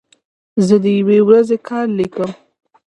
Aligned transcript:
زه 0.67 0.75
د 0.83 0.85
یوې 0.99 1.19
ورځې 1.27 1.57
کار 1.67 1.85
لیکم. 1.97 2.31